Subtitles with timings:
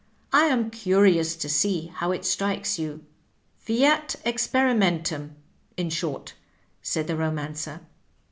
[0.33, 3.03] I am curious to see how it strikes you.""
[3.59, 5.33] Fiat eaeperimentum—
[5.77, 6.33] ^in short,"
[6.81, 7.81] said the Romancer.